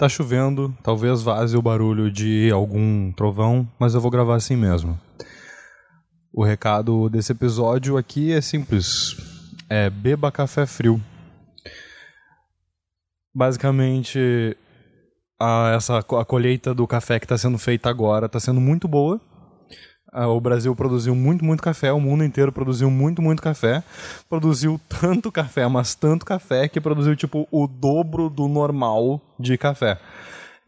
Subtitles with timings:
[0.00, 4.98] Tá chovendo, talvez vaze o barulho de algum trovão, mas eu vou gravar assim mesmo.
[6.32, 9.14] O recado desse episódio aqui é simples:
[9.68, 10.98] é beba café frio.
[13.34, 14.56] Basicamente,
[15.38, 19.20] a, essa, a colheita do café que está sendo feita agora está sendo muito boa.
[20.12, 23.82] O Brasil produziu muito, muito café, o mundo inteiro produziu muito, muito café.
[24.28, 29.98] Produziu tanto café, mas tanto café, que produziu tipo o dobro do normal de café.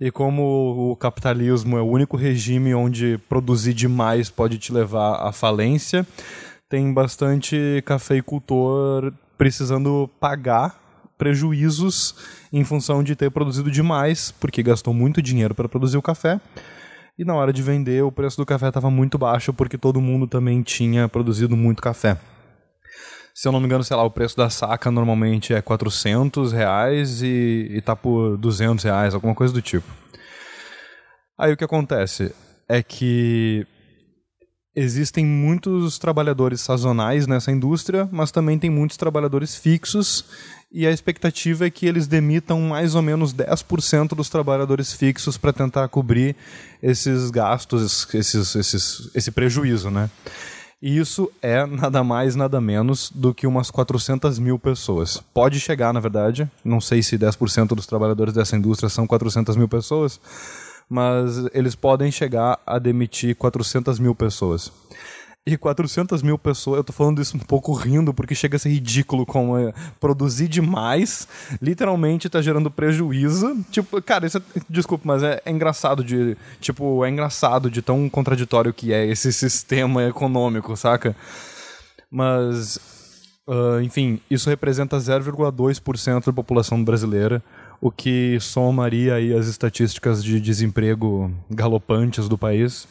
[0.00, 5.32] E como o capitalismo é o único regime onde produzir demais pode te levar à
[5.32, 6.06] falência,
[6.68, 10.80] tem bastante cafeicultor precisando pagar
[11.18, 12.16] prejuízos
[12.52, 16.40] em função de ter produzido demais, porque gastou muito dinheiro para produzir o café.
[17.18, 20.26] E na hora de vender, o preço do café estava muito baixo, porque todo mundo
[20.26, 22.18] também tinha produzido muito café.
[23.34, 27.22] Se eu não me engano, sei lá, o preço da saca normalmente é 400 reais
[27.22, 29.86] e, está por 200 reais, alguma coisa do tipo.
[31.38, 32.34] Aí o que acontece
[32.68, 33.66] é que
[34.74, 40.24] existem muitos trabalhadores sazonais nessa indústria, mas também tem muitos trabalhadores fixos
[40.72, 45.52] e a expectativa é que eles demitam mais ou menos 10% dos trabalhadores fixos para
[45.52, 46.34] tentar cobrir
[46.82, 50.08] esses gastos, esses, esses, esse prejuízo, né?
[50.80, 55.22] E isso é nada mais, nada menos do que umas 400 mil pessoas.
[55.32, 59.68] Pode chegar, na verdade, não sei se 10% dos trabalhadores dessa indústria são 400 mil
[59.68, 60.18] pessoas,
[60.88, 64.72] mas eles podem chegar a demitir 400 mil pessoas.
[65.44, 68.68] E 400 mil pessoas, eu tô falando isso um pouco rindo, porque chega a ser
[68.68, 71.26] ridículo como é, produzir demais,
[71.60, 73.56] literalmente tá gerando prejuízo.
[73.68, 78.08] Tipo, cara, isso é, desculpa, mas é, é, engraçado de, tipo, é engraçado de tão
[78.08, 81.16] contraditório que é esse sistema econômico, saca?
[82.08, 82.76] Mas,
[83.48, 87.42] uh, enfim, isso representa 0,2% da população brasileira,
[87.80, 92.86] o que somaria aí as estatísticas de desemprego galopantes do país.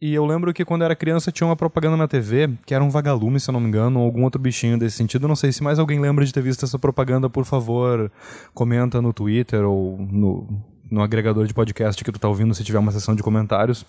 [0.00, 2.90] E eu lembro que quando era criança tinha uma propaganda na TV, que era um
[2.90, 5.28] vagalume, se eu não me engano, ou algum outro bichinho desse sentido.
[5.28, 8.10] Não sei se mais alguém lembra de ter visto essa propaganda, por favor,
[8.52, 10.46] comenta no Twitter ou no,
[10.90, 13.86] no agregador de podcast que tu tá ouvindo, se tiver uma sessão de comentários.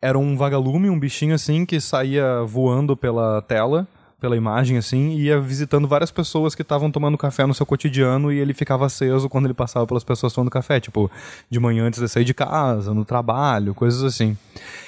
[0.00, 3.86] Era um vagalume, um bichinho assim, que saía voando pela tela
[4.22, 8.32] pela imagem, assim, e ia visitando várias pessoas que estavam tomando café no seu cotidiano
[8.32, 11.10] e ele ficava aceso quando ele passava pelas pessoas tomando café, tipo,
[11.50, 14.38] de manhã antes de sair de casa, no trabalho, coisas assim.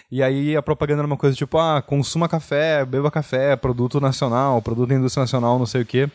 [0.08, 4.62] E aí a propaganda era uma coisa tipo, ah, consuma café, beba café, produto nacional,
[4.62, 6.08] produto da indústria nacional, não sei o quê.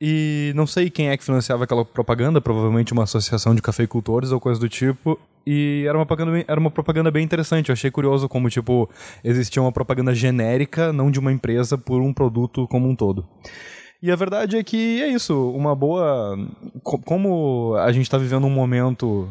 [0.00, 4.38] E não sei quem é que financiava aquela propaganda, provavelmente uma associação de cafeicultores ou
[4.38, 5.18] coisa do tipo.
[5.44, 7.70] E era uma propaganda bem, era uma propaganda bem interessante.
[7.70, 8.88] Eu achei curioso como, tipo,
[9.24, 13.26] existia uma propaganda genérica, não de uma empresa, por um produto como um todo.
[14.00, 16.38] E a verdade é que é isso, uma boa.
[16.84, 19.28] Como a gente está vivendo um momento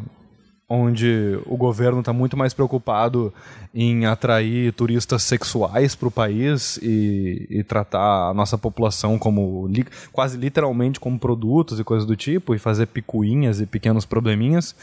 [0.69, 3.33] onde o governo está muito mais preocupado
[3.73, 9.85] em atrair turistas sexuais para o país e, e, tratar a nossa população como li,
[10.11, 14.75] quase literalmente como produtos e coisas do tipo e fazer picuinhas e pequenos probleminhas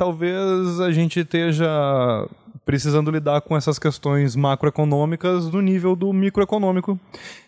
[0.00, 1.68] talvez a gente esteja
[2.64, 6.98] precisando lidar com essas questões macroeconômicas no nível do microeconômico.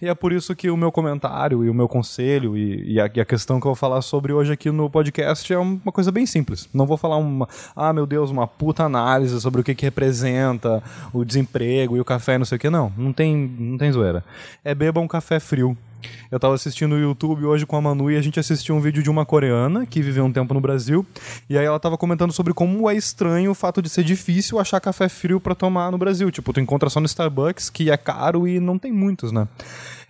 [0.02, 3.10] E é por isso que o meu comentário e o meu conselho e, e, a,
[3.14, 6.12] e, a, questão que eu vou falar sobre hoje aqui no podcast é uma coisa
[6.12, 6.68] bem simples.
[6.74, 10.82] Não vou falar uma, ah, meu Deus, uma puta análise sobre o que, que representa
[11.10, 12.68] o desemprego e o café, não sei o que.
[12.68, 14.22] Não, não tem, não tem zoeira.
[14.62, 15.74] É beba um café frio
[16.30, 19.02] eu tava assistindo o YouTube hoje com a Manu e a gente assistiu um vídeo
[19.02, 21.04] de uma coreana que viveu um tempo no Brasil.
[21.48, 24.80] E aí ela tava comentando sobre como é estranho o fato de ser difícil achar
[24.80, 26.30] café frio para tomar no Brasil.
[26.30, 29.46] Tipo, tu encontra só no Starbucks, que é caro e não tem muitos, né?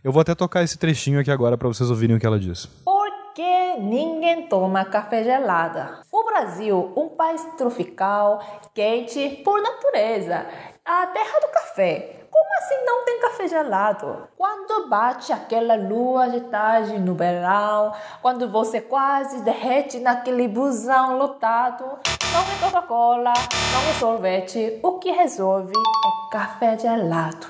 [0.04, 2.66] Eu vou até tocar esse trechinho aqui agora para vocês ouvirem o que ela diz.
[2.84, 6.00] Porque ninguém toma café gelada.
[6.10, 8.40] O Brasil, um país tropical,
[8.74, 10.44] quente por natureza,
[10.84, 12.26] a terra do café.
[12.30, 14.28] Como assim não tem café gelado?
[14.72, 21.84] Quando bate aquela lua de tarde no verão, quando você quase derrete naquele busão lotado,
[21.84, 27.48] não é Coca-Cola, não é sorvete, o que resolve é café gelado.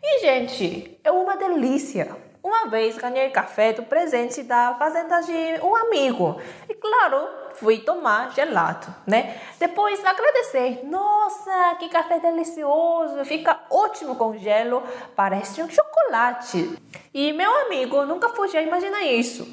[0.00, 2.16] E, gente, é uma delícia.
[2.44, 6.40] Uma vez ganhei café do presente da fazenda de um amigo.
[6.80, 9.38] Claro, fui tomar gelato, né?
[9.58, 10.80] Depois agradecer.
[10.84, 13.24] Nossa, que café delicioso!
[13.24, 14.82] Fica ótimo com gelo,
[15.14, 16.78] parece um chocolate.
[17.12, 19.46] E meu amigo nunca podia imaginar isso.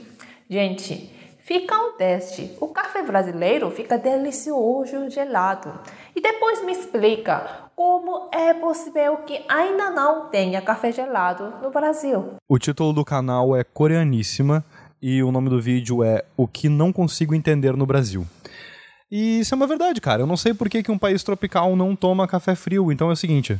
[0.49, 1.09] Gente,
[1.39, 2.55] fica um teste.
[2.59, 5.79] O café brasileiro fica delicioso gelado.
[6.15, 12.35] E depois me explica como é possível que ainda não tenha café gelado no Brasil?
[12.47, 14.63] O título do canal é Coreaníssima
[15.03, 18.25] e o nome do vídeo é O que não consigo entender no Brasil.
[19.11, 20.21] E isso é uma verdade, cara.
[20.21, 22.89] Eu não sei por que, que um país tropical não toma café frio.
[22.89, 23.59] Então é o seguinte: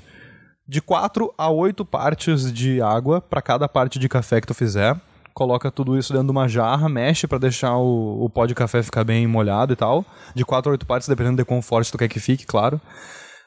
[0.66, 4.96] de 4 a 8 partes de água para cada parte de café que tu fizer.
[5.34, 8.82] Coloca tudo isso dentro de uma jarra, mexe para deixar o, o pó de café
[8.82, 10.06] ficar bem molhado e tal.
[10.34, 12.80] De 4 a 8 partes, dependendo de quão forte tu quer que fique, claro.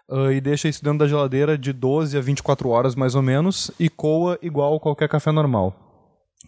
[0.06, 3.70] Uh, e deixa isso dentro da geladeira de 12 a 24 horas mais ou menos
[3.81, 5.86] e coa igual qualquer café normal.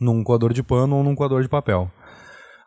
[0.01, 1.91] Num coador de pano ou num coador de papel.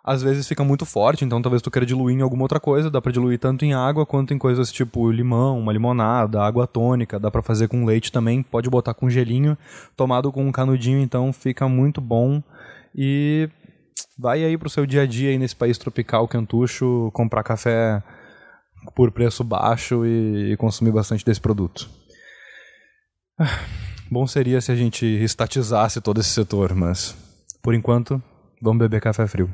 [0.03, 2.99] Às vezes fica muito forte, então talvez tu queira diluir em alguma outra coisa, dá
[2.99, 7.29] para diluir tanto em água quanto em coisas tipo limão, uma limonada, água tônica, dá
[7.29, 9.55] para fazer com leite também, pode botar com gelinho,
[9.95, 12.41] tomado com um canudinho, então fica muito bom.
[12.95, 13.47] E
[14.17, 18.01] vai aí pro seu dia a dia aí nesse país tropical quentucho, comprar café
[18.95, 21.87] por preço baixo e, e consumir bastante desse produto.
[24.09, 27.15] Bom seria se a gente estatizasse todo esse setor, mas
[27.61, 28.21] por enquanto,
[28.59, 29.49] vamos beber café frio.